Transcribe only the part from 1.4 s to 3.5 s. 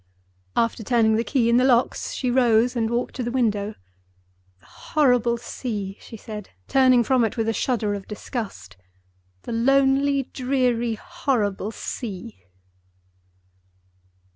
in the locks, she rose and walked to the